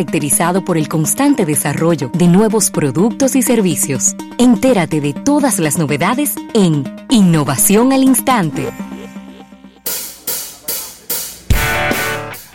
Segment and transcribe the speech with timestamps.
[0.00, 4.16] caracterizado por el constante desarrollo de nuevos productos y servicios.
[4.38, 8.70] Entérate de todas las novedades en Innovación al Instante.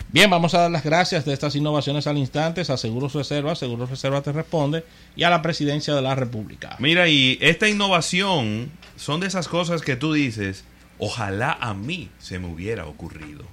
[0.08, 3.90] Bien, vamos a dar las gracias de estas innovaciones al instante a Seguros Reserva, Seguros
[3.90, 4.82] Reserva te responde,
[5.14, 6.74] y a la Presidencia de la República.
[6.80, 10.64] Mira, y esta innovación son de esas cosas que tú dices,
[10.98, 13.44] ojalá a mí se me hubiera ocurrido.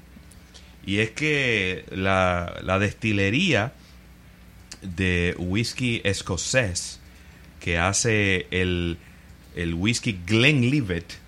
[0.84, 3.72] Y es que la, la destilería
[4.84, 7.00] de whisky escocés
[7.60, 8.98] que hace el,
[9.56, 11.20] el whisky Glenlivet,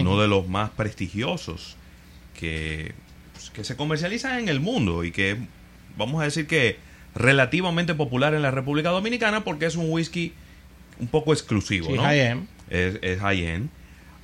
[0.00, 1.76] uno de los más prestigiosos
[2.38, 2.94] que
[3.56, 5.38] que se comercializa en el mundo y que
[5.96, 6.76] vamos a decir que
[7.14, 10.34] relativamente popular en la República Dominicana porque es un whisky
[11.00, 12.02] un poco exclusivo, ¿no?
[12.10, 13.70] Es, es high-end.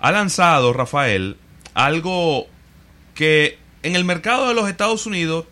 [0.01, 1.39] Ha lanzado, Rafael,
[1.73, 2.47] algo
[3.15, 5.47] que en el mercado de los Estados Unidos,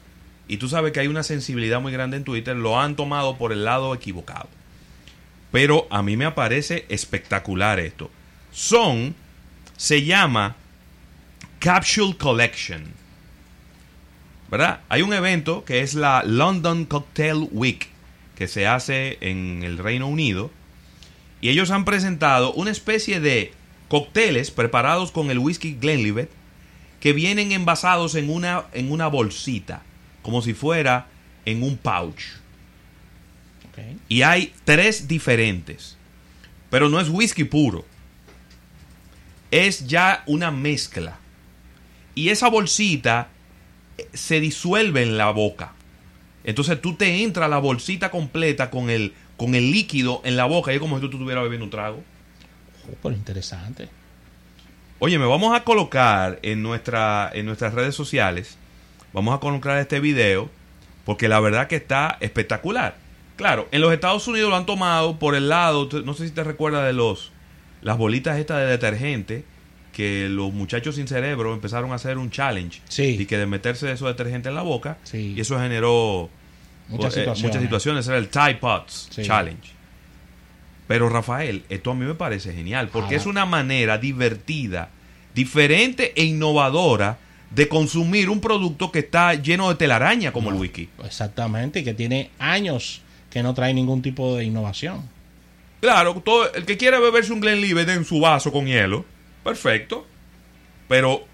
[0.50, 3.52] y tú sabes que hay una sensibilidad muy grande en Twitter, lo han tomado por
[3.52, 4.48] el lado equivocado.
[5.52, 8.10] Pero a mí me parece espectacular esto.
[8.50, 9.14] Son,
[9.76, 10.56] se llama
[11.60, 12.82] Capsule Collection.
[14.50, 14.80] ¿verdad?
[14.88, 17.86] Hay un evento que es la London Cocktail Week,
[18.34, 20.50] que se hace en el Reino Unido,
[21.40, 23.52] y ellos han presentado una especie de
[23.86, 26.28] cócteles preparados con el whisky Glenlivet,
[26.98, 29.82] que vienen envasados en una, en una bolsita,
[30.22, 31.06] como si fuera
[31.44, 32.22] en un pouch.
[34.08, 35.96] Y hay tres diferentes,
[36.68, 37.86] pero no es whisky puro,
[39.50, 41.18] es ya una mezcla.
[42.14, 43.28] Y esa bolsita
[44.12, 45.72] se disuelve en la boca.
[46.44, 50.72] Entonces tú te entra la bolsita completa con el, con el líquido en la boca
[50.72, 52.02] y es como si tú estuvieras bebiendo un trago.
[53.02, 53.88] Oh, interesante.
[54.98, 58.58] Oye, me vamos a colocar en, nuestra, en nuestras redes sociales,
[59.12, 60.50] vamos a colocar este video,
[61.04, 62.96] porque la verdad que está espectacular.
[63.36, 66.44] Claro, en los Estados Unidos lo han tomado por el lado, no sé si te
[66.44, 67.32] recuerdas de los
[67.82, 69.44] las bolitas estas de detergente
[69.92, 74.06] que los muchachos sin cerebro empezaron a hacer un challenge y que de meterse eso
[74.06, 76.28] detergente en la boca y eso generó
[76.88, 78.06] muchas, eh, situaciones.
[78.06, 79.70] era el Tide Pots Challenge.
[80.86, 84.90] Pero Rafael, esto a mí me parece genial porque es una manera divertida,
[85.34, 87.18] diferente e innovadora
[87.50, 90.88] de consumir un producto que está lleno de telaraña como el whisky.
[91.04, 95.08] Exactamente, que tiene años que no trae ningún tipo de innovación.
[95.80, 99.04] Claro, todo, el que quiera beberse un Glenlivet en su vaso con hielo,
[99.42, 100.06] Perfecto.
[100.88, 101.24] Pero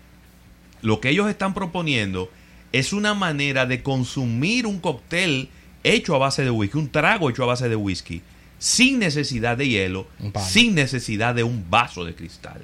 [0.82, 2.30] lo que ellos están proponiendo
[2.72, 5.48] es una manera de consumir un cóctel
[5.82, 8.22] hecho a base de whisky, un trago hecho a base de whisky,
[8.58, 10.06] sin necesidad de hielo,
[10.46, 12.62] sin necesidad de un vaso de cristal.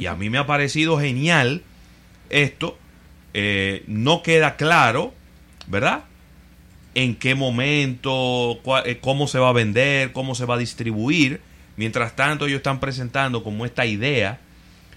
[0.00, 1.62] Y a mí me ha parecido genial
[2.30, 2.78] esto.
[3.34, 5.14] Eh, no queda claro,
[5.66, 6.04] ¿verdad?
[6.94, 11.40] En qué momento, eh, cómo se va a vender, cómo se va a distribuir.
[11.76, 14.40] Mientras tanto, ellos están presentando como esta idea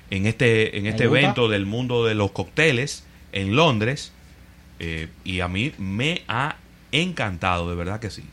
[0.09, 4.11] en este, en este evento del mundo de los cócteles en Londres.
[4.79, 6.55] Eh, y a mí me ha
[6.91, 8.23] encantado, de verdad que sí.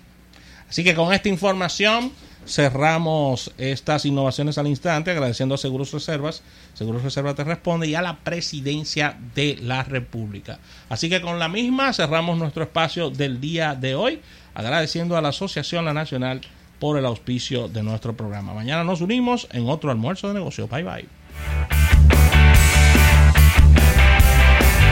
[0.69, 2.13] Así que con esta información
[2.47, 6.43] cerramos estas innovaciones al instante, agradeciendo a Seguros Reservas.
[6.75, 10.59] Seguros Reservas te responde y a la presidencia de la República.
[10.89, 14.21] Así que con la misma cerramos nuestro espacio del día de hoy,
[14.55, 16.41] agradeciendo a la Asociación La Nacional
[16.79, 18.55] por el auspicio de nuestro programa.
[18.55, 20.69] Mañana nos unimos en otro almuerzo de negocio.
[20.69, 21.88] Bye bye.